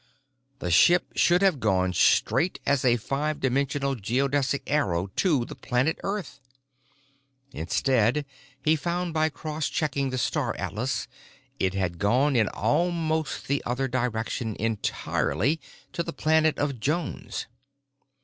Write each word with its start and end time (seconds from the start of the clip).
The 0.57 0.71
ship 0.71 1.09
should 1.15 1.43
have 1.43 1.59
gone 1.59 1.93
straight 1.93 2.59
as 2.65 2.83
a 2.83 2.97
five 2.97 3.39
dimensional 3.39 3.93
geodesic 3.95 4.63
arrow 4.65 5.11
to 5.17 5.45
the 5.45 5.53
planet 5.53 5.99
Earth. 6.03 6.39
Instead, 7.51 8.25
he 8.63 8.75
found 8.75 9.13
by 9.13 9.29
cross 9.29 9.69
checking 9.69 10.09
the 10.09 10.17
star 10.17 10.55
atlas, 10.57 11.07
it 11.59 11.75
had 11.75 11.99
gone 11.99 12.35
in 12.35 12.47
almost 12.47 13.45
the 13.47 13.61
other 13.63 13.87
direction 13.87 14.55
entirely, 14.55 15.61
to 15.93 16.01
the 16.01 16.13
planet 16.13 16.57
of 16.57 16.79
Jones. 16.79 17.45